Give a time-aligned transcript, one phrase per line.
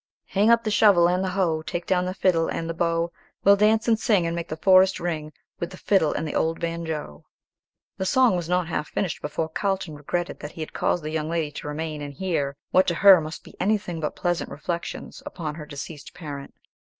[0.29, 3.11] "Hang up the shovel and the hoe, Take down the fiddle and the bow,
[3.43, 6.59] We'll dance and sing, And make the forest ring, With the fiddle and the old
[6.59, 7.27] banjo."
[7.97, 11.29] The song was not half finished before Carlton regretted that he had caused the young
[11.29, 15.53] lady to remain and hear what to her must be anything but pleasant reflections upon
[15.53, 16.55] her deceased parent.